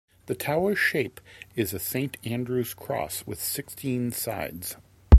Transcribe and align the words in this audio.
The 0.25 0.33
tower's 0.33 0.79
shape 0.79 1.21
is 1.55 1.75
a 1.75 1.79
Saint 1.79 2.17
Andrew's 2.25 2.73
Cross 2.73 3.27
with 3.27 3.39
sixteen 3.39 4.11
sides. 4.11 4.75